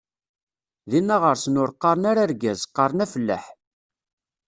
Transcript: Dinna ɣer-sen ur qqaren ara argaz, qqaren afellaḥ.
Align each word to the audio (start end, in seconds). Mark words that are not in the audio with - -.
Dinna 0.89 1.15
ɣer-sen 1.21 1.59
ur 1.61 1.69
qqaren 1.75 2.05
ara 2.11 2.21
argaz, 2.25 2.61
qqaren 2.69 3.03
afellaḥ. 3.05 3.43